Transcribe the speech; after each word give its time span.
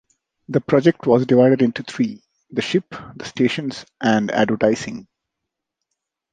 The 0.49 0.59
project 0.61 1.05
was 1.05 1.27
divided 1.27 1.61
into 1.61 1.83
three: 1.83 2.23
the 2.49 2.63
ship; 2.63 2.95
the 3.15 3.23
stations 3.23 3.85
and 4.01 4.31
advertising. 4.31 5.05